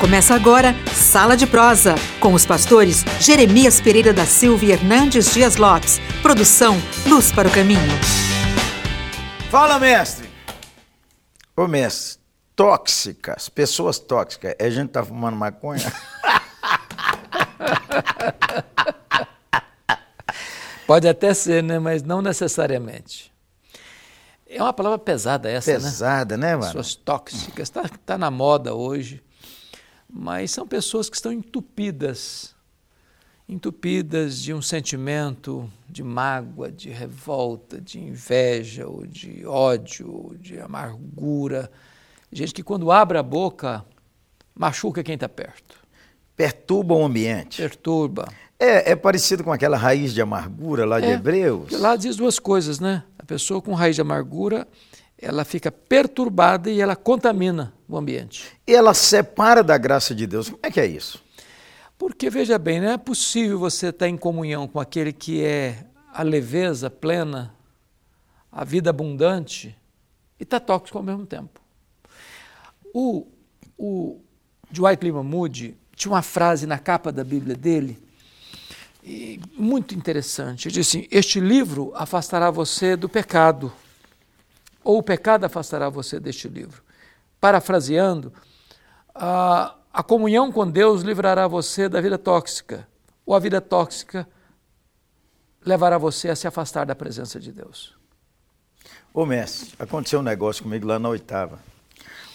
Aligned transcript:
Começa 0.00 0.32
agora 0.32 0.76
Sala 0.94 1.36
de 1.36 1.44
Prosa, 1.44 1.96
com 2.20 2.32
os 2.32 2.46
pastores 2.46 3.02
Jeremias 3.18 3.80
Pereira 3.80 4.12
da 4.12 4.24
Silva 4.24 4.64
e 4.64 4.70
Hernandes 4.70 5.34
Dias 5.34 5.56
Lopes. 5.56 5.98
Produção 6.22 6.76
Luz 7.04 7.32
para 7.32 7.48
o 7.48 7.50
Caminho. 7.50 7.80
Fala, 9.50 9.76
mestre! 9.80 10.30
Ô, 11.56 11.66
mestre, 11.66 12.20
tóxicas, 12.54 13.48
pessoas 13.48 13.98
tóxicas. 13.98 14.54
A 14.60 14.70
gente 14.70 14.90
tá 14.90 15.04
fumando 15.04 15.36
maconha? 15.36 15.92
Pode 20.86 21.08
até 21.08 21.34
ser, 21.34 21.60
né? 21.60 21.80
Mas 21.80 22.04
não 22.04 22.22
necessariamente. 22.22 23.32
É 24.48 24.62
uma 24.62 24.72
palavra 24.72 25.00
pesada 25.00 25.50
essa, 25.50 25.72
Pesada, 25.72 26.36
né, 26.36 26.52
mano? 26.52 26.66
Pessoas 26.66 26.94
tóxicas. 26.94 27.68
Está 27.68 27.82
tá 28.06 28.16
na 28.16 28.30
moda 28.30 28.72
hoje. 28.74 29.24
Mas 30.10 30.50
são 30.50 30.66
pessoas 30.66 31.08
que 31.10 31.16
estão 31.16 31.32
entupidas. 31.32 32.54
Entupidas 33.48 34.40
de 34.42 34.52
um 34.52 34.60
sentimento 34.60 35.70
de 35.88 36.02
mágoa, 36.02 36.70
de 36.70 36.90
revolta, 36.90 37.80
de 37.80 37.98
inveja, 37.98 38.86
ou 38.86 39.06
de 39.06 39.46
ódio, 39.46 40.10
ou 40.12 40.34
de 40.34 40.60
amargura. 40.60 41.70
Gente 42.30 42.52
que 42.52 42.62
quando 42.62 42.92
abre 42.92 43.16
a 43.16 43.22
boca, 43.22 43.84
machuca 44.54 45.02
quem 45.02 45.14
está 45.14 45.28
perto. 45.28 45.76
Perturba 46.36 46.94
o 46.94 47.04
ambiente. 47.04 47.62
Perturba. 47.62 48.28
É, 48.58 48.92
é 48.92 48.96
parecido 48.96 49.42
com 49.42 49.52
aquela 49.52 49.76
raiz 49.76 50.12
de 50.12 50.20
amargura 50.20 50.84
lá 50.84 51.00
de 51.00 51.06
É, 51.06 51.12
Hebreus. 51.12 51.70
Lá 51.72 51.96
diz 51.96 52.16
duas 52.16 52.38
coisas, 52.38 52.78
né? 52.78 53.02
A 53.18 53.24
pessoa 53.24 53.62
com 53.62 53.72
raiz 53.72 53.94
de 53.94 54.02
amargura, 54.02 54.68
ela 55.20 55.44
fica 55.44 55.70
perturbada 55.72 56.70
e 56.70 56.80
ela 56.80 56.94
contamina 56.94 57.74
o 57.88 57.96
ambiente. 57.96 58.46
E 58.66 58.74
ela 58.74 58.94
separa 58.94 59.62
da 59.62 59.76
graça 59.76 60.14
de 60.14 60.26
Deus. 60.26 60.48
Como 60.48 60.60
é 60.62 60.70
que 60.70 60.80
é 60.80 60.86
isso? 60.86 61.22
Porque, 61.98 62.30
veja 62.30 62.56
bem, 62.58 62.80
não 62.80 62.90
é 62.90 62.96
possível 62.96 63.58
você 63.58 63.88
estar 63.88 64.08
em 64.08 64.16
comunhão 64.16 64.68
com 64.68 64.78
aquele 64.78 65.12
que 65.12 65.42
é 65.42 65.84
a 66.12 66.22
leveza 66.22 66.88
plena, 66.88 67.52
a 68.52 68.64
vida 68.64 68.90
abundante, 68.90 69.76
e 70.38 70.44
estar 70.44 70.60
tóxico 70.60 70.96
ao 70.96 71.04
mesmo 71.04 71.26
tempo. 71.26 71.60
O, 72.94 73.26
o 73.76 74.20
Dwight 74.70 75.04
Lyman 75.04 75.24
Moody 75.24 75.76
tinha 75.96 76.12
uma 76.12 76.22
frase 76.22 76.66
na 76.66 76.78
capa 76.78 77.10
da 77.10 77.24
Bíblia 77.24 77.56
dele, 77.56 77.98
muito 79.56 79.94
interessante. 79.94 80.68
Ele 80.68 80.74
disse 80.74 80.98
assim: 80.98 81.08
Este 81.10 81.40
livro 81.40 81.92
afastará 81.94 82.50
você 82.50 82.94
do 82.94 83.08
pecado, 83.08 83.72
ou 84.88 84.96
o 84.96 85.02
pecado 85.02 85.44
afastará 85.44 85.90
você 85.90 86.18
deste 86.18 86.48
livro. 86.48 86.82
Parafraseando, 87.38 88.32
a, 89.14 89.74
a 89.92 90.02
comunhão 90.02 90.50
com 90.50 90.66
Deus 90.66 91.02
livrará 91.02 91.46
você 91.46 91.90
da 91.90 92.00
vida 92.00 92.16
tóxica, 92.16 92.88
ou 93.26 93.34
a 93.34 93.38
vida 93.38 93.60
tóxica 93.60 94.26
levará 95.62 95.98
você 95.98 96.30
a 96.30 96.34
se 96.34 96.48
afastar 96.48 96.86
da 96.86 96.94
presença 96.94 97.38
de 97.38 97.52
Deus. 97.52 97.94
Ô, 99.12 99.26
mestre, 99.26 99.74
aconteceu 99.78 100.20
um 100.20 100.22
negócio 100.22 100.62
comigo 100.62 100.86
lá 100.86 100.98
na 100.98 101.10
oitava. 101.10 101.58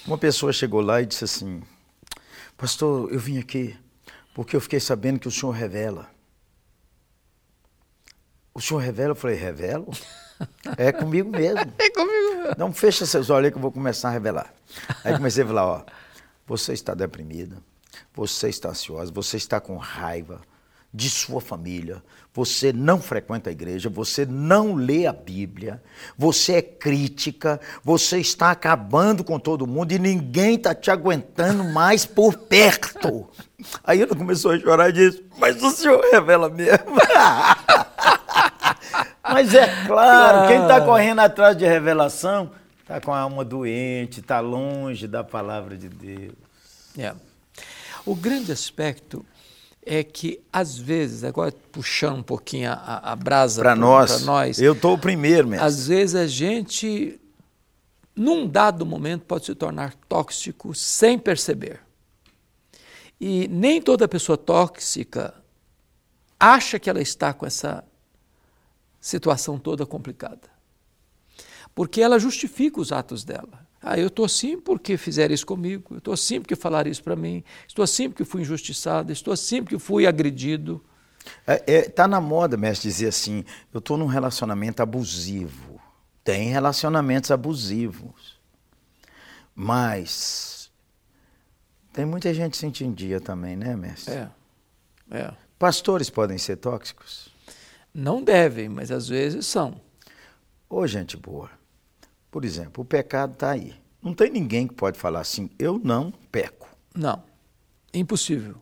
Uma 0.06 0.20
pessoa 0.20 0.54
chegou 0.54 0.80
lá 0.80 1.02
e 1.02 1.08
disse 1.08 1.24
assim: 1.24 1.64
Pastor, 2.56 3.12
eu 3.12 3.20
vim 3.20 3.40
aqui 3.40 3.76
porque 4.32 4.56
eu 4.56 4.62
fiquei 4.62 4.80
sabendo 4.80 5.20
que 5.20 5.28
o 5.28 5.32
senhor 5.32 5.54
revela. 5.54 6.08
O 8.54 8.62
senhor 8.62 8.80
revela? 8.80 9.14
Eu 9.14 9.16
falei: 9.16 9.38
Revelo? 9.38 9.92
É 10.78 10.92
comigo 10.92 11.30
mesmo. 11.30 11.72
É 11.78 11.90
comigo. 11.90 12.56
Não 12.58 12.74
fecha 12.74 13.06
seus 13.06 13.30
olhos 13.30 13.46
aí 13.46 13.52
que 13.52 13.58
eu 13.58 13.62
vou 13.62 13.72
começar 13.72 14.10
a 14.10 14.12
revelar. 14.12 14.54
Aí 15.04 15.16
comecei 15.16 15.44
a 15.44 15.48
falar, 15.48 15.66
ó, 15.66 15.84
você 16.46 16.74
está 16.74 16.94
deprimida, 16.94 17.58
você 18.14 18.50
está 18.50 18.70
ansiosa, 18.70 19.12
você 19.12 19.38
está 19.38 19.60
com 19.60 19.78
raiva 19.78 20.42
de 20.94 21.10
sua 21.10 21.42
família, 21.42 22.04
você 22.32 22.72
não 22.72 23.02
frequenta 23.02 23.50
a 23.50 23.54
igreja, 23.54 23.90
você 23.90 24.28
não 24.28 24.76
lê 24.76 25.08
a 25.08 25.14
Bíblia, 25.14 25.82
você 26.16 26.54
é 26.54 26.62
crítica, 26.62 27.60
você 27.84 28.20
está 28.20 28.52
acabando 28.52 29.24
com 29.24 29.40
todo 29.40 29.66
mundo 29.66 29.92
e 29.92 30.00
ninguém 30.00 30.56
está 30.56 30.76
te 30.76 30.92
aguentando 30.92 31.64
mais 31.64 32.06
por 32.06 32.38
perto. 32.38 33.28
Aí 33.84 34.02
ela 34.02 34.16
começou 34.16 34.52
a 34.52 34.60
chorar 34.60 34.90
e 34.90 34.94
disse, 34.94 35.24
mas 35.40 35.62
o 35.64 35.72
senhor 35.72 36.00
revela 36.12 36.48
mesmo. 36.50 36.96
Mas 39.34 39.54
é 39.54 39.86
claro, 39.86 40.48
quem 40.48 40.62
está 40.62 40.82
correndo 40.82 41.20
atrás 41.20 41.58
de 41.58 41.66
revelação 41.66 42.52
está 42.82 43.00
com 43.02 43.12
a 43.14 43.20
alma 43.20 43.44
doente, 43.44 44.20
está 44.20 44.40
longe 44.40 45.08
da 45.08 45.24
palavra 45.24 45.76
de 45.78 45.90
Deus. 45.90 46.34
É. 46.98 47.14
O 48.06 48.14
grande 48.16 48.52
aspecto 48.52 49.26
é 49.86 50.04
que, 50.04 50.40
às 50.52 50.78
vezes, 50.78 51.24
agora 51.24 51.54
puxando 51.72 52.18
um 52.20 52.24
pouquinho 52.24 52.72
a, 52.72 53.12
a- 53.12 53.16
brasa 53.16 53.62
Para 53.62 53.76
nós, 53.76 54.24
nós 54.26 54.60
eu 54.62 54.74
estou 54.74 54.94
o 54.94 54.98
primeiro 54.98 55.48
mesmo. 55.48 55.66
às 55.66 55.88
vezes 55.88 56.16
a 56.16 56.28
gente, 56.28 57.20
num 58.16 58.48
dado 58.48 58.86
momento, 58.86 59.24
pode 59.26 59.46
se 59.46 59.56
tornar 59.56 59.94
tóxico 60.08 60.74
sem 60.74 61.18
perceber. 61.20 61.80
E 63.20 63.48
nem 63.48 63.82
toda 63.82 64.08
pessoa 64.08 64.38
tóxica 64.38 65.34
acha 66.40 66.78
que 66.78 66.90
ela 66.90 67.02
está 67.02 67.34
com 67.34 67.46
essa 67.46 67.84
situação 69.04 69.60
toda 69.60 69.86
complicada. 69.86 70.50
Porque 71.76 72.02
ela 72.02 72.18
justifica 72.18 72.80
os 72.80 72.94
atos 72.94 73.26
dela. 73.26 73.68
Ah, 73.82 74.00
eu 74.00 74.08
estou 74.08 74.24
assim 74.24 74.58
porque 74.58 74.96
fizeram 74.96 75.34
isso 75.34 75.46
comigo, 75.46 75.96
eu 75.96 75.98
estou 75.98 76.14
assim 76.14 76.40
porque 76.40 76.56
falaram 76.56 76.90
isso 76.90 77.04
para 77.04 77.18
mim, 77.18 77.44
estou 77.68 77.84
assim 77.84 78.10
porque 78.10 78.24
fui 78.24 78.42
injustiçado, 78.42 79.12
estou 79.12 79.34
assim 79.34 79.62
porque 79.62 79.78
fui 79.78 80.08
agredido. 80.08 80.82
É, 81.46 81.64
é, 81.68 81.82
tá 81.82 82.08
na 82.08 82.22
moda, 82.22 82.56
mestre, 82.56 82.88
dizer 82.88 83.10
assim, 83.10 83.44
eu 83.74 83.80
estou 83.80 83.98
num 83.98 84.06
relacionamento 84.06 84.82
abusivo. 84.82 85.82
Tem 86.24 86.50
relacionamentos 86.50 87.30
abusivos. 87.30 88.40
Mas 89.54 90.72
tem 91.92 92.06
muita 92.06 92.34
gente 92.34 92.56
sentindo 92.56 92.96
dia 92.96 93.20
também, 93.20 93.58
né, 93.58 93.76
mestre? 93.76 94.14
É, 94.14 94.30
é. 95.12 95.34
Pastores 95.60 96.10
podem 96.10 96.38
ser 96.38 96.56
tóxicos? 96.56 97.33
Não 97.94 98.24
devem, 98.24 98.68
mas 98.68 98.92
às 98.92 99.08
vezes 99.08 99.46
são. 99.46 99.80
Ô, 100.70 100.88
gente 100.88 101.16
boa. 101.16 101.52
Por 102.32 102.44
exemplo, 102.44 102.84
o 102.84 102.86
pecado 102.86 103.34
está 103.34 103.52
aí. 103.52 103.76
Não 104.02 104.14
tem 104.14 104.32
ninguém 104.32 104.68
que 104.68 104.74
pode 104.74 104.98
falar 104.98 105.22
assim, 105.22 105.50
eu 105.60 105.80
não 105.82 106.12
peco. 106.32 106.68
Não, 106.96 107.24
impossível. 107.94 108.56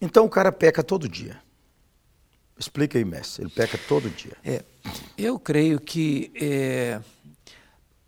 Então 0.00 0.24
o 0.24 0.28
cara 0.28 0.50
peca 0.50 0.82
todo 0.82 1.08
dia. 1.08 1.40
Explica 2.58 2.98
aí, 2.98 3.04
mestre. 3.04 3.44
Ele 3.44 3.50
peca 3.50 3.78
todo 3.78 4.10
dia. 4.10 4.36
É, 4.44 4.64
eu 5.16 5.38
creio 5.38 5.80
que 5.80 6.32
é, 6.34 7.00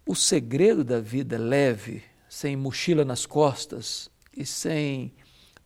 o 0.04 0.14
segredo 0.16 0.82
da 0.82 1.00
vida 1.00 1.38
leve, 1.38 2.02
sem 2.28 2.56
mochila 2.56 3.04
nas 3.04 3.24
costas 3.24 4.10
e 4.36 4.44
sem 4.44 5.14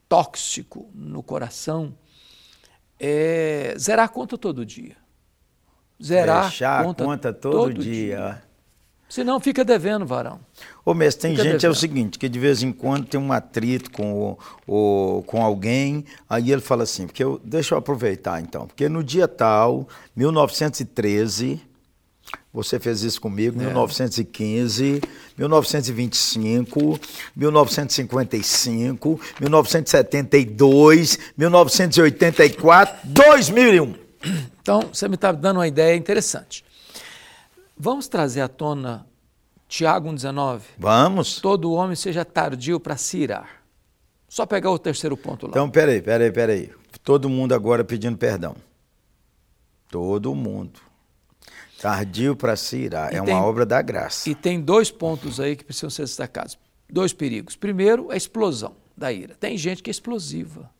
tóxico 0.09 0.91
no 0.95 1.23
coração, 1.23 1.97
é 2.99 3.75
zerar 3.79 4.07
a 4.07 4.09
conta 4.09 4.37
todo 4.39 4.65
dia. 4.65 4.97
Zerar 6.03 6.43
Deixar 6.49 6.81
a 6.81 6.85
conta, 6.85 7.05
conta 7.05 7.33
todo, 7.33 7.75
dia. 7.75 8.43
Senão 9.09 9.39
fica 9.39 9.65
devendo, 9.65 10.05
varão. 10.05 10.41
Ô, 10.85 10.93
mestre, 10.93 11.23
tem 11.23 11.31
Fica 11.37 11.43
gente, 11.45 11.55
é 11.55 11.57
o 11.69 11.73
devendo. 11.73 11.75
seguinte, 11.77 12.19
que 12.19 12.29
de 12.29 12.39
vez 12.39 12.63
em 12.63 12.73
quando 12.73 13.07
tem 13.07 13.21
um 13.21 13.33
atrito 13.33 13.91
com, 13.93 14.37
o, 14.67 15.19
o- 15.19 15.23
com 15.23 15.43
alguém, 15.45 16.05
aí 16.29 16.51
ele 16.51 16.61
fala 16.61 16.83
assim, 16.83 17.07
porque 17.07 17.23
eu, 17.23 17.41
deixa 17.45 17.75
eu 17.75 17.79
aproveitar 17.79 18.41
então, 18.41 18.67
porque 18.67 18.89
no 18.89 19.05
dia 19.05 19.29
tal, 19.29 19.87
1913, 20.17 21.61
você 22.55 22.79
fez 22.79 23.03
isso 23.03 23.21
comigo, 23.21 23.61
É. 23.61 23.65
1915, 23.65 25.03
1925, 25.37 27.01
1955, 27.35 29.21
1972, 29.41 31.19
1984, 31.37 32.97
2001. 33.05 33.95
Então, 34.63 34.89
você 34.93 35.09
me 35.09 35.17
está 35.17 35.33
dando 35.33 35.57
uma 35.59 35.67
ideia 35.67 35.97
interessante. 35.97 36.65
Vamos 37.77 38.07
trazer 38.07 38.41
à 38.41 38.49
tona 38.49 39.05
Tiago 39.69 40.09
1,19. 40.09 40.61
Vamos? 40.79 41.41
Todo 41.41 41.73
homem 41.73 41.97
seja 41.97 42.25
tardio 42.25 42.79
para 42.79 42.97
se 42.97 43.19
irar. 43.19 43.65
Só 44.29 44.47
pegar 44.47 44.71
o 44.71 44.79
terceiro 44.79 45.17
ponto 45.17 45.47
lá. 45.47 45.51
Então, 45.51 45.69
peraí, 45.69 46.01
peraí, 46.01 46.31
peraí. 46.31 46.71
Todo 47.03 47.29
mundo 47.29 47.53
agora 47.53 47.85
pedindo 47.85 48.17
perdão. 48.17 48.55
Todo 49.91 50.33
mundo. 50.35 50.81
Tardio 51.85 52.35
para 52.35 52.57
se. 52.57 52.85
E 52.85 52.87
É 52.87 53.11
tem- 53.11 53.35
uma 53.35 53.45
obra 53.45 53.67
da 53.67 53.83
graça. 53.83 54.31
E 54.31 54.35
tem 54.35 54.59
dois 54.59 54.91
pontos 54.91 55.39
aí 55.39 55.55
que 55.55 55.63
precisam 55.65 55.91
ser 55.91 56.05
destacados. 56.05 56.57
Dois 56.89 57.13
perigos. 57.13 57.57
Primeiro, 57.57 58.11
a 58.11 58.17
explosão 58.17 58.75
da 58.97 59.13
ira. 59.13 59.35
Tem 59.35 59.55
gente 59.59 59.83
que 59.83 59.91
é 59.91 59.93
explosiva. 59.93 60.71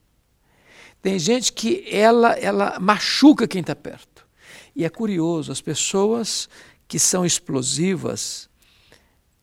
Tem 1.03 1.19
gente 1.19 1.53
que 1.53 1.85
ela, 1.95 2.33
ela 2.39 2.81
machuca 2.81 3.47
quem 3.47 3.61
está 3.61 3.77
perto. 3.77 4.27
E 4.75 4.83
é 4.83 4.89
curioso, 4.89 5.53
as 5.53 5.61
pessoas 5.61 6.49
que 6.89 6.99
são 6.99 7.23
explosivas, 7.27 8.49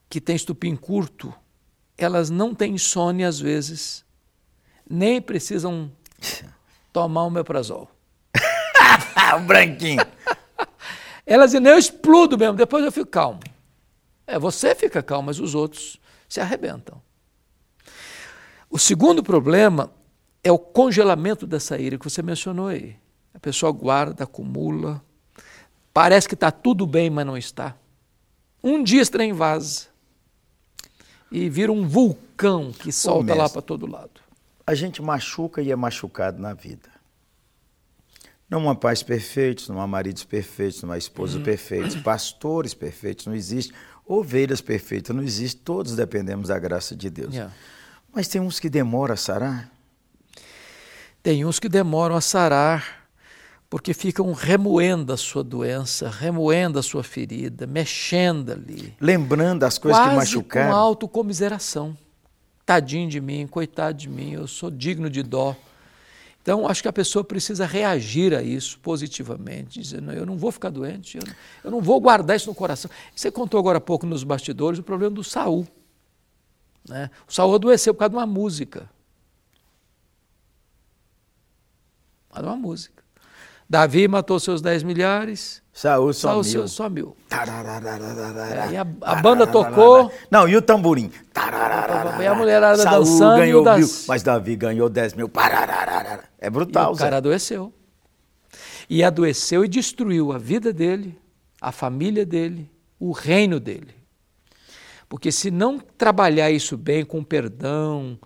que 0.09 0.19
têm 0.19 0.35
estupim 0.35 0.75
curto, 0.75 1.31
elas 1.95 2.31
não 2.31 2.55
têm 2.55 2.73
insônia 2.73 3.27
às 3.27 3.39
vezes, 3.39 4.03
nem 4.89 5.21
precisam 5.21 5.91
tomar 6.91 7.25
um 7.25 7.29
meprazol. 7.29 7.87
o 9.37 9.39
branquinho. 9.41 10.01
Elas 11.25 11.51
dizem, 11.51 11.67
eu 11.67 11.77
explodo 11.77 12.37
mesmo, 12.37 12.55
depois 12.55 12.83
eu 12.83 12.91
fico 12.91 13.09
calmo. 13.09 13.39
É, 14.25 14.39
você 14.39 14.73
fica 14.73 15.03
calmo, 15.03 15.27
mas 15.27 15.39
os 15.39 15.55
outros 15.55 15.97
se 16.27 16.39
arrebentam. 16.39 17.01
O 18.69 18.79
segundo 18.79 19.21
problema 19.21 19.91
é 20.43 20.51
o 20.51 20.57
congelamento 20.57 21.45
dessa 21.45 21.77
ira 21.77 21.97
que 21.97 22.09
você 22.09 22.21
mencionou 22.21 22.67
aí. 22.67 22.95
A 23.33 23.39
pessoa 23.39 23.71
guarda, 23.71 24.23
acumula, 24.23 25.03
parece 25.93 26.27
que 26.27 26.33
está 26.33 26.51
tudo 26.51 26.85
bem, 26.85 27.09
mas 27.09 27.25
não 27.25 27.37
está. 27.37 27.75
Um 28.63 28.83
dia 28.83 29.01
esse 29.01 29.11
trem 29.11 29.33
vaza 29.33 29.87
e 31.31 31.49
vira 31.49 31.71
um 31.71 31.87
vulcão 31.87 32.71
que 32.71 32.91
solta 32.91 33.33
lá 33.33 33.49
para 33.49 33.61
todo 33.61 33.85
lado. 33.85 34.21
A 34.65 34.75
gente 34.75 35.01
machuca 35.01 35.61
e 35.61 35.71
é 35.71 35.75
machucado 35.75 36.41
na 36.41 36.53
vida. 36.53 36.89
Não 38.51 38.69
há 38.69 38.75
pais 38.75 39.01
perfeitos, 39.01 39.69
não 39.69 39.79
há 39.79 39.87
maridos 39.87 40.25
perfeitos, 40.25 40.83
não 40.83 40.91
há 40.91 40.97
esposas 40.97 41.37
uhum. 41.37 41.43
perfeitas, 41.43 41.95
pastores 41.95 42.73
perfeitos, 42.73 43.25
não 43.25 43.33
existe. 43.33 43.73
Ovelhas 44.05 44.59
perfeitas, 44.59 45.15
não 45.15 45.23
existe. 45.23 45.61
Todos 45.61 45.95
dependemos 45.95 46.49
da 46.49 46.59
graça 46.59 46.93
de 46.93 47.09
Deus. 47.09 47.33
Yeah. 47.33 47.53
Mas 48.13 48.27
tem 48.27 48.41
uns 48.41 48.59
que 48.59 48.69
demoram 48.69 49.13
a 49.13 49.17
sarar. 49.17 49.71
Tem 51.23 51.45
uns 51.45 51.59
que 51.59 51.69
demoram 51.69 52.13
a 52.13 52.19
sarar 52.19 53.07
porque 53.69 53.93
ficam 53.93 54.33
remoendo 54.33 55.13
a 55.13 55.17
sua 55.17 55.45
doença, 55.45 56.09
remoendo 56.09 56.77
a 56.77 56.83
sua 56.83 57.03
ferida, 57.03 57.65
mexendo 57.65 58.51
ali. 58.51 58.93
Lembrando 58.99 59.63
as 59.63 59.77
coisas 59.77 60.09
que 60.09 60.13
machucaram. 60.13 60.71
Com 60.71 60.75
autocomiseração. 60.75 61.97
Tadinho 62.65 63.09
de 63.09 63.21
mim, 63.21 63.47
coitado 63.47 63.97
de 63.97 64.09
mim, 64.09 64.33
eu 64.33 64.45
sou 64.45 64.69
digno 64.69 65.09
de 65.09 65.23
dó. 65.23 65.55
Então, 66.41 66.67
acho 66.67 66.81
que 66.81 66.87
a 66.87 66.93
pessoa 66.93 67.23
precisa 67.23 67.65
reagir 67.65 68.33
a 68.33 68.41
isso 68.41 68.79
positivamente, 68.79 69.79
dizendo: 69.79 70.11
eu 70.11 70.25
não 70.25 70.37
vou 70.37 70.51
ficar 70.51 70.69
doente, 70.69 71.17
eu 71.17 71.23
não, 71.25 71.35
eu 71.65 71.71
não 71.71 71.81
vou 71.81 72.01
guardar 72.01 72.35
isso 72.35 72.49
no 72.49 72.55
coração. 72.55 72.89
Você 73.15 73.29
contou 73.29 73.59
agora 73.59 73.77
há 73.77 73.81
pouco 73.81 74.05
nos 74.05 74.23
bastidores 74.23 74.79
o 74.79 74.83
problema 74.83 75.13
do 75.13 75.23
Saul. 75.23 75.67
Né? 76.87 77.11
O 77.27 77.33
Saul 77.33 77.53
adoeceu 77.53 77.93
por 77.93 77.99
causa 77.99 78.09
de 78.09 78.15
uma 78.15 78.25
música. 78.25 78.89
Por 82.27 82.35
causa 82.35 82.49
de 82.49 82.53
uma 82.55 82.59
música. 82.59 83.00
Davi 83.71 84.05
matou 84.05 84.37
seus 84.37 84.61
dez 84.61 84.83
milhares. 84.83 85.63
Saul 85.71 86.11
só 86.11 86.43
Saul 86.43 86.43
mil. 86.43 86.67
Só 86.67 86.89
mil. 86.89 87.15
E 88.69 88.75
a, 88.75 88.85
a, 89.01 89.15
banda 89.21 89.47
tocou. 89.47 90.11
Não, 90.29 90.45
e 90.45 90.57
o 90.57 90.61
tamborim. 90.61 91.09
E 92.21 92.27
a 92.27 92.35
mulherada 92.35 92.83
Saul 92.83 93.05
dançando. 93.05 93.37
ganhou 93.37 93.63
das... 93.63 93.77
mil, 93.79 93.89
mas 94.09 94.23
Davi 94.23 94.57
ganhou 94.57 94.89
dez 94.89 95.13
mil. 95.13 95.31
É 96.37 96.49
brutal, 96.49 96.91
e 96.91 96.95
o 96.95 96.97
cara 96.97 97.11
Zé. 97.11 97.17
adoeceu. 97.19 97.73
E 98.89 99.05
adoeceu 99.05 99.63
e 99.63 99.69
destruiu 99.69 100.33
a 100.33 100.37
vida 100.37 100.73
dele, 100.73 101.17
a 101.61 101.71
família 101.71 102.25
dele, 102.25 102.69
o 102.99 103.13
reino 103.13 103.57
dele. 103.57 103.95
Porque 105.07 105.31
se 105.31 105.49
não 105.49 105.79
trabalhar 105.79 106.51
isso 106.51 106.75
bem, 106.75 107.05
com 107.05 107.23
perdão, 107.23 108.19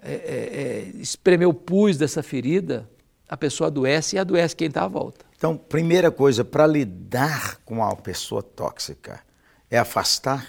é, 0.00 0.12
é, 0.14 0.90
espremer 1.00 1.48
o 1.48 1.54
pus 1.54 1.96
dessa 1.96 2.22
ferida, 2.22 2.88
a 3.34 3.36
pessoa 3.36 3.66
adoece 3.66 4.14
e 4.14 4.18
adoece 4.18 4.54
quem 4.54 4.68
está 4.68 4.84
à 4.84 4.88
volta. 4.88 5.24
Então, 5.36 5.56
primeira 5.56 6.10
coisa, 6.10 6.44
para 6.44 6.66
lidar 6.66 7.58
com 7.64 7.84
a 7.84 7.94
pessoa 7.96 8.42
tóxica, 8.42 9.20
é 9.68 9.76
afastar? 9.76 10.46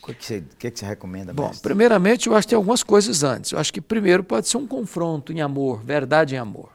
O 0.00 0.06
que, 0.06 0.24
você, 0.24 0.44
que, 0.56 0.70
que 0.70 0.78
você 0.78 0.86
recomenda? 0.86 1.32
Bom, 1.32 1.48
mestre? 1.48 1.62
primeiramente, 1.62 2.28
eu 2.28 2.36
acho 2.36 2.46
que 2.46 2.50
tem 2.50 2.56
algumas 2.56 2.84
coisas 2.84 3.24
antes. 3.24 3.50
Eu 3.50 3.58
acho 3.58 3.72
que, 3.72 3.80
primeiro, 3.80 4.22
pode 4.22 4.46
ser 4.46 4.56
um 4.56 4.68
confronto 4.68 5.32
em 5.32 5.40
amor, 5.40 5.82
verdade 5.82 6.36
em 6.36 6.38
amor. 6.38 6.70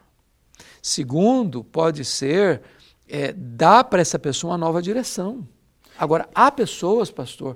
Segundo, 0.82 1.64
pode 1.64 2.04
ser 2.04 2.62
é, 3.08 3.32
dar 3.32 3.86
para 3.86 4.02
essa 4.02 4.20
pessoa 4.20 4.52
uma 4.52 4.58
nova 4.58 4.82
direção. 4.82 5.48
Agora, 5.98 6.28
há 6.36 6.52
pessoas, 6.52 7.10
pastor, 7.10 7.56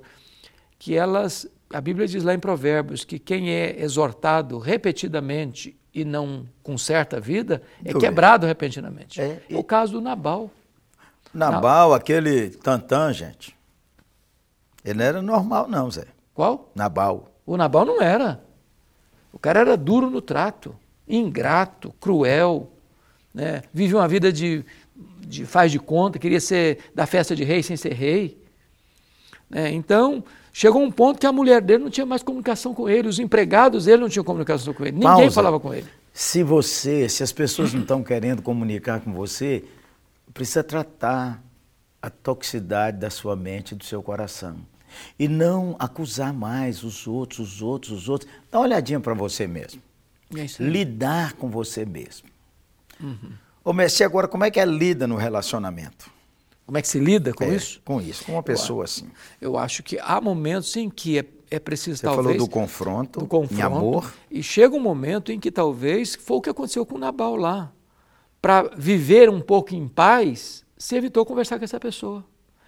que 0.78 0.94
elas, 0.94 1.46
a 1.70 1.80
Bíblia 1.80 2.08
diz 2.08 2.24
lá 2.24 2.32
em 2.32 2.38
Provérbios, 2.38 3.04
que 3.04 3.18
quem 3.18 3.50
é 3.50 3.82
exortado 3.82 4.58
repetidamente 4.58 5.76
e 5.94 6.04
não 6.04 6.46
conserta 6.62 7.18
a 7.18 7.20
vida 7.20 7.62
é 7.84 7.94
quebrado 7.94 8.46
repentinamente. 8.46 9.20
É, 9.20 9.42
e... 9.48 9.54
o 9.54 9.62
caso 9.62 9.92
do 9.92 10.00
Nabal. 10.00 10.50
Nabal, 11.32 11.94
aquele 11.94 12.50
tantã, 12.50 13.12
gente. 13.12 13.56
Ele 14.84 14.98
não 14.98 15.04
era 15.04 15.22
normal, 15.22 15.68
não, 15.68 15.90
Zé. 15.90 16.06
Qual? 16.34 16.70
Nabal. 16.74 17.28
O 17.46 17.56
Nabal 17.56 17.84
não 17.84 18.02
era. 18.02 18.40
O 19.32 19.38
cara 19.38 19.60
era 19.60 19.76
duro 19.76 20.10
no 20.10 20.20
trato, 20.20 20.76
ingrato, 21.08 21.92
cruel, 22.00 22.70
né? 23.32 23.62
vive 23.72 23.94
uma 23.94 24.06
vida 24.06 24.32
de 24.32 24.64
de 25.26 25.44
faz 25.44 25.72
de 25.72 25.78
conta, 25.78 26.18
queria 26.18 26.40
ser 26.40 26.78
da 26.94 27.06
festa 27.06 27.34
de 27.34 27.44
rei 27.44 27.62
sem 27.62 27.76
ser 27.76 27.92
rei. 27.92 28.43
É, 29.54 29.70
então, 29.70 30.24
chegou 30.52 30.82
um 30.82 30.90
ponto 30.90 31.20
que 31.20 31.26
a 31.26 31.32
mulher 31.32 31.62
dele 31.62 31.84
não 31.84 31.90
tinha 31.90 32.04
mais 32.04 32.24
comunicação 32.24 32.74
com 32.74 32.88
ele, 32.88 33.06
os 33.06 33.20
empregados 33.20 33.84
dele 33.84 34.02
não 34.02 34.08
tinham 34.08 34.24
comunicação 34.24 34.74
com 34.74 34.82
ele, 34.84 34.92
ninguém 34.92 35.08
Pausa. 35.08 35.30
falava 35.30 35.60
com 35.60 35.72
ele. 35.72 35.86
Se 36.12 36.42
você, 36.42 37.08
se 37.08 37.22
as 37.22 37.32
pessoas 37.32 37.72
não 37.72 37.82
estão 37.82 38.02
querendo 38.02 38.42
comunicar 38.42 39.00
com 39.00 39.12
você, 39.12 39.64
precisa 40.32 40.64
tratar 40.64 41.40
a 42.02 42.10
toxicidade 42.10 42.98
da 42.98 43.10
sua 43.10 43.36
mente 43.36 43.72
e 43.72 43.74
do 43.76 43.84
seu 43.84 44.02
coração. 44.02 44.56
E 45.18 45.26
não 45.26 45.74
acusar 45.78 46.32
mais 46.32 46.84
os 46.84 47.06
outros, 47.06 47.54
os 47.54 47.62
outros, 47.62 47.92
os 47.92 48.08
outros. 48.08 48.30
Dá 48.50 48.58
uma 48.58 48.64
olhadinha 48.66 49.00
para 49.00 49.14
você 49.14 49.46
mesmo. 49.46 49.80
É 50.36 50.46
Lidar 50.62 51.34
com 51.34 51.48
você 51.48 51.84
mesmo. 51.84 52.28
Uhum. 53.00 53.32
Ô 53.64 53.72
Messi, 53.72 54.04
agora 54.04 54.28
como 54.28 54.44
é 54.44 54.50
que 54.50 54.60
é 54.60 54.64
lida 54.64 55.06
no 55.06 55.16
relacionamento? 55.16 56.13
Como 56.66 56.78
é 56.78 56.82
que 56.82 56.88
se 56.88 56.98
lida 56.98 57.32
com 57.32 57.44
é, 57.44 57.54
isso? 57.54 57.80
Com 57.84 58.00
isso, 58.00 58.24
com 58.24 58.32
uma 58.32 58.42
pessoa 58.42 58.80
eu, 58.80 58.84
assim. 58.84 59.10
Eu 59.40 59.58
acho 59.58 59.82
que 59.82 59.98
há 59.98 60.20
momentos 60.20 60.74
em 60.76 60.88
que 60.88 61.18
é, 61.18 61.24
é 61.50 61.58
preciso 61.58 61.98
Você 61.98 62.06
talvez... 62.06 62.24
falou 62.24 62.38
do 62.38 62.50
confronto, 62.50 63.20
do 63.20 63.26
confronto, 63.26 63.54
em 63.54 63.62
amor. 63.62 64.14
E 64.30 64.42
chega 64.42 64.74
um 64.74 64.80
momento 64.80 65.30
em 65.30 65.38
que 65.38 65.50
talvez 65.50 66.14
foi 66.14 66.38
o 66.38 66.40
que 66.40 66.50
aconteceu 66.50 66.86
com 66.86 66.94
o 66.94 66.98
Nabal 66.98 67.36
lá. 67.36 67.70
Para 68.40 68.70
viver 68.76 69.28
um 69.28 69.40
pouco 69.40 69.74
em 69.74 69.86
paz, 69.86 70.64
se 70.76 70.96
evitou 70.96 71.24
conversar 71.24 71.58
com 71.58 71.64
essa 71.64 71.80
pessoa. 71.80 72.24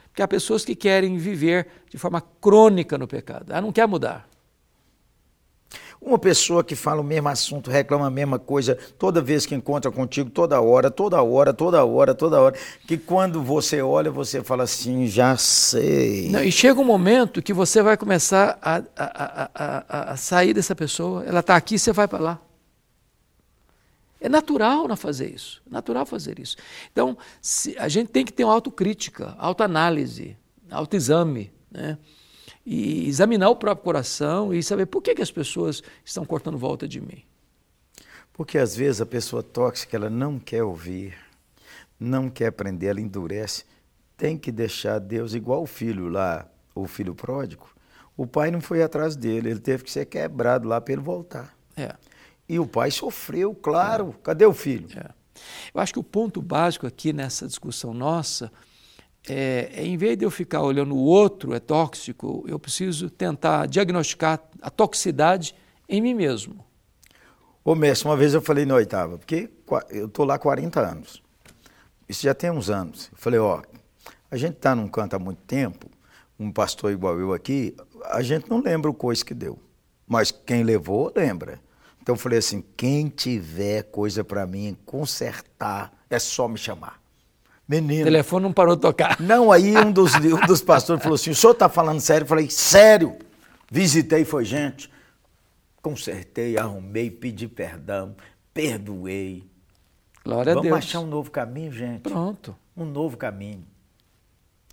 Porque 0.08 0.22
há 0.22 0.28
pessoas 0.28 0.64
que 0.64 0.74
querem 0.74 1.16
viver 1.18 1.66
de 1.90 1.98
forma 1.98 2.20
crônica 2.20 2.96
no 2.96 3.06
pecado. 3.06 3.50
Ela 3.50 3.60
não 3.60 3.72
quer 3.72 3.86
mudar. 3.86 4.28
Uma 6.00 6.18
pessoa 6.18 6.62
que 6.62 6.76
fala 6.76 7.00
o 7.00 7.04
mesmo 7.04 7.28
assunto, 7.28 7.70
reclama 7.70 8.06
a 8.06 8.10
mesma 8.10 8.38
coisa 8.38 8.78
toda 8.98 9.20
vez 9.20 9.46
que 9.46 9.54
encontra 9.54 9.90
contigo, 9.90 10.30
toda 10.30 10.60
hora, 10.60 10.90
toda 10.90 11.22
hora, 11.22 11.52
toda 11.52 11.84
hora, 11.84 12.14
toda 12.14 12.40
hora, 12.40 12.54
que 12.86 12.96
quando 12.96 13.42
você 13.42 13.82
olha, 13.82 14.10
você 14.10 14.42
fala 14.42 14.64
assim, 14.64 15.06
já 15.06 15.36
sei. 15.36 16.28
Não, 16.30 16.42
e 16.42 16.52
chega 16.52 16.80
um 16.80 16.84
momento 16.84 17.42
que 17.42 17.52
você 17.52 17.82
vai 17.82 17.96
começar 17.96 18.58
a, 18.62 18.82
a, 18.96 19.50
a, 19.54 20.12
a 20.12 20.16
sair 20.16 20.54
dessa 20.54 20.74
pessoa, 20.74 21.24
ela 21.24 21.40
está 21.40 21.56
aqui, 21.56 21.78
você 21.78 21.92
vai 21.92 22.06
para 22.06 22.18
lá. 22.18 22.40
É 24.20 24.28
natural 24.28 24.88
não 24.88 24.96
fazer 24.96 25.32
isso, 25.34 25.62
é 25.66 25.72
natural 25.72 26.06
fazer 26.06 26.38
isso. 26.38 26.56
Então, 26.90 27.16
se, 27.40 27.76
a 27.78 27.88
gente 27.88 28.08
tem 28.08 28.24
que 28.24 28.32
ter 28.32 28.44
uma 28.44 28.54
autocrítica, 28.54 29.34
autoanálise, 29.38 30.36
autoexame, 30.70 31.52
né? 31.70 31.98
E 32.66 33.08
examinar 33.08 33.48
o 33.48 33.54
próprio 33.54 33.84
coração 33.84 34.52
e 34.52 34.60
saber 34.60 34.86
por 34.86 35.00
que, 35.00 35.14
que 35.14 35.22
as 35.22 35.30
pessoas 35.30 35.80
estão 36.04 36.24
cortando 36.24 36.58
volta 36.58 36.88
de 36.88 37.00
mim. 37.00 37.22
Porque 38.32 38.58
às 38.58 38.74
vezes 38.74 39.00
a 39.00 39.06
pessoa 39.06 39.40
tóxica 39.40 39.96
ela 39.96 40.10
não 40.10 40.36
quer 40.36 40.64
ouvir, 40.64 41.16
não 41.98 42.28
quer 42.28 42.48
aprender, 42.48 42.88
ela 42.88 43.00
endurece. 43.00 43.64
Tem 44.16 44.36
que 44.36 44.50
deixar 44.50 44.98
Deus 44.98 45.32
igual 45.32 45.62
o 45.62 45.66
filho 45.66 46.08
lá, 46.08 46.50
o 46.74 46.88
filho 46.88 47.14
pródigo. 47.14 47.68
O 48.16 48.26
pai 48.26 48.50
não 48.50 48.60
foi 48.60 48.82
atrás 48.82 49.14
dele, 49.14 49.50
ele 49.50 49.60
teve 49.60 49.84
que 49.84 49.90
ser 49.90 50.06
quebrado 50.06 50.66
lá 50.66 50.80
para 50.80 50.94
ele 50.94 51.02
voltar. 51.02 51.56
É. 51.76 51.94
E 52.48 52.58
o 52.58 52.66
pai 52.66 52.90
sofreu, 52.90 53.54
claro. 53.54 54.14
É. 54.18 54.22
Cadê 54.24 54.44
o 54.44 54.52
filho? 54.52 54.88
É. 54.98 55.10
Eu 55.72 55.80
acho 55.80 55.92
que 55.92 55.98
o 55.98 56.04
ponto 56.04 56.42
básico 56.42 56.86
aqui 56.86 57.12
nessa 57.12 57.46
discussão 57.46 57.94
nossa 57.94 58.50
é, 59.28 59.70
em 59.82 59.96
vez 59.96 60.16
de 60.16 60.24
eu 60.24 60.30
ficar 60.30 60.62
olhando 60.62 60.94
o 60.94 61.04
outro 61.04 61.52
é 61.52 61.60
tóxico, 61.60 62.44
eu 62.46 62.58
preciso 62.58 63.10
tentar 63.10 63.66
diagnosticar 63.66 64.40
a 64.62 64.70
toxicidade 64.70 65.54
em 65.88 66.00
mim 66.00 66.14
mesmo. 66.14 66.64
Ô 67.64 67.74
mestre, 67.74 68.08
uma 68.08 68.16
vez 68.16 68.32
eu 68.34 68.40
falei 68.40 68.64
na 68.64 68.74
oitava, 68.74 69.18
porque 69.18 69.50
eu 69.90 70.06
estou 70.06 70.24
lá 70.24 70.36
há 70.36 70.38
40 70.38 70.80
anos. 70.80 71.22
Isso 72.08 72.22
já 72.22 72.32
tem 72.32 72.50
uns 72.50 72.70
anos. 72.70 73.08
Eu 73.10 73.18
falei, 73.18 73.40
ó, 73.40 73.62
a 74.30 74.36
gente 74.36 74.54
está 74.54 74.74
num 74.74 74.86
canto 74.86 75.16
há 75.16 75.18
muito 75.18 75.42
tempo, 75.42 75.90
um 76.38 76.52
pastor 76.52 76.92
igual 76.92 77.18
eu 77.18 77.32
aqui, 77.32 77.74
a 78.04 78.22
gente 78.22 78.48
não 78.48 78.60
lembra 78.60 78.90
o 78.90 78.94
coisa 78.94 79.24
que 79.24 79.34
deu. 79.34 79.58
Mas 80.06 80.30
quem 80.30 80.62
levou, 80.62 81.12
lembra. 81.14 81.60
Então 82.00 82.14
eu 82.14 82.18
falei 82.18 82.38
assim, 82.38 82.62
quem 82.76 83.08
tiver 83.08 83.82
coisa 83.84 84.22
para 84.22 84.46
mim 84.46 84.76
consertar, 84.86 85.92
é 86.08 86.20
só 86.20 86.46
me 86.46 86.56
chamar. 86.56 87.00
Menino. 87.68 88.02
O 88.02 88.04
telefone 88.04 88.44
não 88.44 88.52
parou 88.52 88.76
de 88.76 88.82
tocar. 88.82 89.20
Não, 89.20 89.50
aí 89.50 89.76
um 89.76 89.90
dos, 89.90 90.14
um 90.14 90.46
dos 90.46 90.62
pastores 90.62 91.02
falou 91.02 91.16
assim: 91.16 91.30
o 91.30 91.34
senhor 91.34 91.52
está 91.52 91.68
falando 91.68 92.00
sério? 92.00 92.24
Eu 92.24 92.28
falei: 92.28 92.48
sério. 92.48 93.16
Visitei, 93.70 94.24
foi 94.24 94.44
gente. 94.44 94.90
Consertei, 95.82 96.56
arrumei, 96.56 97.10
pedi 97.10 97.48
perdão, 97.48 98.14
perdoei. 98.54 99.44
Glória 100.24 100.54
Vamos 100.54 100.68
a 100.68 100.74
Deus. 100.74 100.84
achar 100.84 101.00
um 101.00 101.06
novo 101.06 101.30
caminho, 101.30 101.72
gente. 101.72 102.02
Pronto. 102.02 102.56
Um 102.76 102.84
novo 102.84 103.16
caminho. 103.16 103.64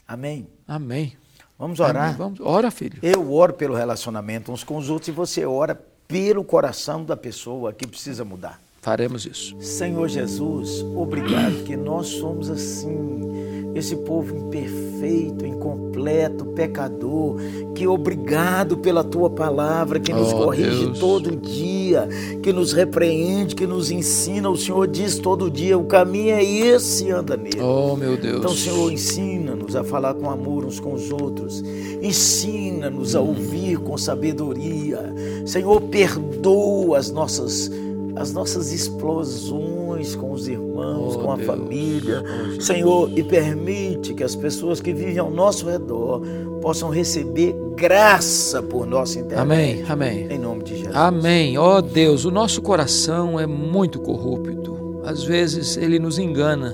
Amém? 0.08 0.48
Amém. 0.68 1.16
Vamos 1.58 1.80
orar? 1.80 2.06
Amém. 2.06 2.18
Vamos. 2.18 2.40
Ora, 2.42 2.72
filho. 2.72 2.98
Eu 3.02 3.32
oro 3.32 3.54
pelo 3.54 3.76
relacionamento 3.76 4.52
uns 4.52 4.64
com 4.64 4.78
os 4.78 4.90
outros 4.90 5.08
e 5.08 5.12
você 5.12 5.46
ora 5.46 5.76
pelo 6.08 6.44
coração 6.44 7.04
da 7.04 7.16
pessoa 7.16 7.72
que 7.72 7.88
precisa 7.88 8.26
mudar. 8.26 8.60
Faremos 8.84 9.26
isso. 9.26 9.56
Senhor 9.62 10.10
Jesus, 10.10 10.86
obrigado 10.94 11.64
que 11.64 11.78
nós 11.78 12.06
somos 12.08 12.50
assim, 12.50 13.72
esse 13.74 13.96
povo 13.96 14.36
imperfeito, 14.36 15.46
incompleto, 15.46 16.44
pecador, 16.48 17.38
que 17.74 17.88
obrigado 17.88 18.78
pela 18.78 19.02
tua 19.02 19.30
palavra 19.30 20.02
que 20.02 20.12
nos 20.12 20.34
Oh, 20.34 20.38
corrige 20.44 20.84
Deus. 20.88 21.00
todo 21.00 21.34
dia, 21.34 22.10
que 22.44 22.52
nos 22.52 22.74
repreende, 22.74 23.56
que 23.56 23.66
nos 23.66 23.90
ensina. 23.90 24.50
O 24.50 24.58
Senhor 24.58 24.86
diz 24.86 25.18
todo 25.18 25.50
dia: 25.50 25.78
o 25.78 25.86
caminho 25.86 26.32
é 26.36 26.44
esse, 26.44 27.10
anda 27.10 27.38
nele. 27.38 27.62
Oh, 27.62 27.96
meu 27.96 28.18
Deus. 28.18 28.40
Então, 28.40 28.52
Senhor, 28.54 28.92
ensina-nos 28.92 29.78
a 29.78 29.84
falar 29.86 30.14
com 30.14 30.30
amor 30.30 30.66
uns 30.66 30.82
com 30.82 30.92
os 30.94 31.10
outros. 31.10 31.64
Ensina-nos 32.02 33.16
a 33.16 33.22
ouvir 33.22 33.78
com 33.78 33.98
sabedoria. 33.98 35.00
Senhor, 35.46 35.80
perdoa 35.84 36.98
as 36.98 37.10
nossas 37.10 37.72
as 38.16 38.32
nossas 38.32 38.72
explosões 38.72 40.16
com 40.16 40.32
os 40.32 40.48
irmãos, 40.48 41.16
Oh, 41.16 41.20
com 41.20 41.32
a 41.32 41.36
Deus. 41.36 41.48
família. 41.48 42.24
Oh. 42.58 42.62
Senhor, 42.62 43.10
e 43.16 43.24
permite 43.24 44.14
que 44.14 44.24
as 44.24 44.36
pessoas 44.36 44.80
que 44.80 44.94
vivem 44.94 45.18
ao 45.20 45.32
nosso 45.32 45.68
redor 45.68 46.22
possam 46.62 46.90
receber 46.90 47.56
graça 47.76 48.62
por 48.62 48.86
nosso 48.86 49.20
intermédio. 49.20 49.86
Amém, 49.92 50.18
amém. 50.22 50.28
Em 50.32 50.40
nome 50.40 50.64
de 50.64 50.78
Jesus. 50.78 50.96
Amém. 50.96 51.58
Ó 51.58 51.82
Deus, 51.82 52.24
o 52.26 52.32
nosso 52.32 52.62
coração 52.62 53.40
é 53.40 53.48
muito 53.48 54.00
corrupto. 54.00 55.02
Às 55.04 55.24
vezes 55.24 55.76
ele 55.76 56.00
nos 56.00 56.18
engana. 56.18 56.74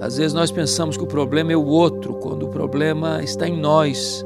Às 0.00 0.16
vezes 0.16 0.32
nós 0.32 0.50
pensamos 0.50 0.96
que 0.96 1.02
o 1.04 1.06
problema 1.06 1.52
é 1.52 1.56
o 1.56 1.64
outro, 1.64 2.14
quando 2.14 2.46
o 2.46 2.48
problema 2.48 3.22
está 3.22 3.46
em 3.46 3.56
nós. 3.60 4.24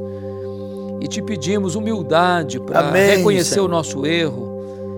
E 1.00 1.06
te 1.08 1.20
pedimos 1.20 1.74
humildade 1.74 2.58
para 2.60 2.90
reconhecer 2.92 3.54
Senhor. 3.54 3.66
o 3.66 3.68
nosso 3.68 4.06
erro 4.06 4.55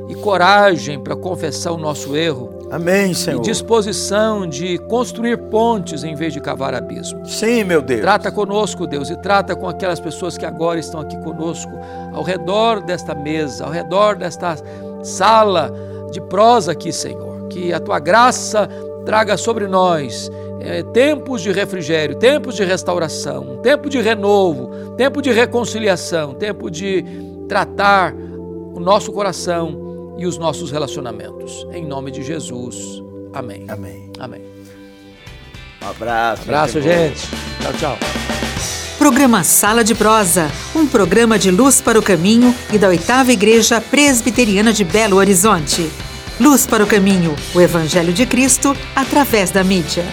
e 0.08 0.14
coragem 0.14 0.98
para 0.98 1.14
confessar 1.14 1.72
o 1.72 1.76
nosso 1.76 2.16
erro 2.16 2.58
Amém, 2.70 3.12
e 3.12 3.14
Senhor. 3.14 3.40
disposição 3.42 4.46
de 4.46 4.78
construir 4.78 5.36
pontes 5.36 6.04
em 6.04 6.14
vez 6.14 6.32
de 6.32 6.40
cavar 6.40 6.74
abismos. 6.74 7.34
Sim, 7.34 7.64
meu 7.64 7.80
Deus. 7.80 8.00
Trata 8.00 8.30
conosco, 8.30 8.86
Deus, 8.86 9.10
e 9.10 9.16
trata 9.16 9.54
com 9.54 9.68
aquelas 9.68 10.00
pessoas 10.00 10.36
que 10.36 10.44
agora 10.44 10.78
estão 10.78 11.00
aqui 11.00 11.16
conosco, 11.22 11.72
ao 12.12 12.22
redor 12.22 12.80
desta 12.80 13.14
mesa, 13.14 13.64
ao 13.64 13.70
redor 13.70 14.16
desta 14.16 14.56
sala 15.02 15.72
de 16.10 16.20
prosa 16.20 16.72
aqui, 16.72 16.92
Senhor. 16.92 17.48
Que 17.48 17.72
a 17.72 17.80
tua 17.80 17.98
graça 17.98 18.68
traga 19.04 19.36
sobre 19.38 19.66
nós 19.66 20.30
eh, 20.60 20.82
tempos 20.92 21.40
de 21.40 21.50
refrigério, 21.52 22.16
tempos 22.16 22.54
de 22.54 22.64
restauração, 22.64 23.58
tempo 23.62 23.88
de 23.88 24.00
renovo, 24.00 24.94
tempo 24.96 25.22
de 25.22 25.30
reconciliação, 25.32 26.34
tempo 26.34 26.70
de 26.70 27.04
tratar 27.48 28.14
o 28.14 28.78
nosso 28.78 29.10
coração 29.12 29.87
e 30.18 30.26
os 30.26 30.36
nossos 30.36 30.70
relacionamentos. 30.70 31.66
Em 31.72 31.86
nome 31.86 32.10
de 32.10 32.22
Jesus. 32.22 32.76
Amém. 33.32 33.64
Amém. 33.68 34.12
Amém. 34.18 34.42
Um 35.82 35.88
abraço. 35.88 36.42
Abraço, 36.42 36.80
boa. 36.80 36.84
gente. 36.84 37.28
Tchau, 37.62 37.72
tchau. 37.74 37.98
Programa 38.98 39.44
Sala 39.44 39.84
de 39.84 39.94
Prosa, 39.94 40.50
um 40.74 40.84
programa 40.84 41.38
de 41.38 41.52
luz 41.52 41.80
para 41.80 41.98
o 41.98 42.02
caminho 42.02 42.52
e 42.72 42.78
da 42.78 42.88
oitava 42.88 43.32
Igreja 43.32 43.80
Presbiteriana 43.80 44.72
de 44.72 44.82
Belo 44.82 45.16
Horizonte. 45.16 45.88
Luz 46.40 46.66
para 46.66 46.82
o 46.82 46.86
caminho, 46.86 47.34
o 47.54 47.60
Evangelho 47.60 48.12
de 48.12 48.26
Cristo 48.26 48.76
através 48.96 49.52
da 49.52 49.62
mídia. 49.62 50.04